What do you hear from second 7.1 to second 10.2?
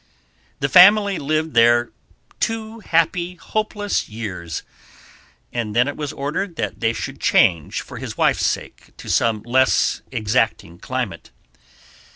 change for his wife's sake to some less